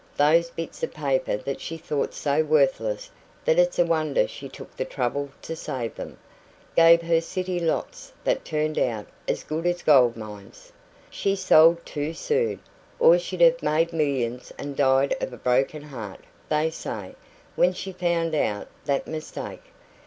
[0.17, 3.11] Those bits of paper that she thought so worthless
[3.45, 6.17] that it's a wonder she took the trouble to save them,
[6.75, 10.71] gave her city lots that turned out as good as gold mines.
[11.11, 12.61] She sold too soon,
[12.97, 17.13] or she'd have made millions and died of a broken heart, they say,
[17.55, 19.65] when she found out that mistake.